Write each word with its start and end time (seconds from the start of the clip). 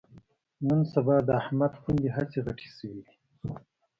نن 0.67 0.79
سبا 0.93 1.15
د 1.27 1.29
احمد 1.41 1.73
پوندې 1.83 2.09
هسې 2.15 2.39
غټې 2.45 2.69
شوې 2.77 3.01
دي 3.05 3.15